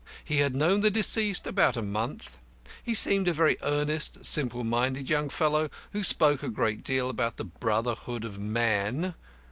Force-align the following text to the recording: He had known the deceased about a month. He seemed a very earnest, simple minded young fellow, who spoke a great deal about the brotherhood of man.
He 0.25 0.39
had 0.39 0.55
known 0.55 0.81
the 0.81 0.89
deceased 0.89 1.45
about 1.45 1.77
a 1.77 1.81
month. 1.83 2.39
He 2.81 2.95
seemed 2.95 3.27
a 3.27 3.33
very 3.33 3.57
earnest, 3.61 4.25
simple 4.25 4.63
minded 4.63 5.11
young 5.11 5.29
fellow, 5.29 5.69
who 5.93 6.01
spoke 6.01 6.41
a 6.41 6.49
great 6.49 6.83
deal 6.83 7.07
about 7.07 7.37
the 7.37 7.45
brotherhood 7.45 8.25
of 8.25 8.39
man. 8.39 9.13